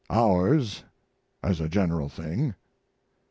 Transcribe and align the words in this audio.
(Ours 0.09 0.83
as 1.43 1.61
a 1.61 1.69
general 1.69 2.09
thing.) 2.09 2.55